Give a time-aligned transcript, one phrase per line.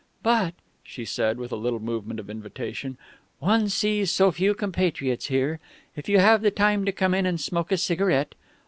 [0.23, 2.97] "'But,' she said with a little movement of invitation,
[3.37, 5.59] 'one sees so few compatriots here
[5.95, 8.33] if you have the time to come in and smoke a cigarette